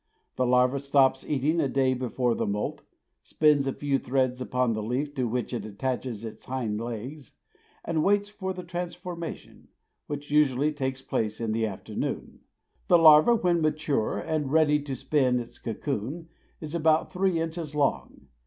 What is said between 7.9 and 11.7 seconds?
waits for the transformation, which usually takes place in the